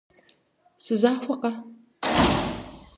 [0.83, 1.51] Сызахуэкъэ?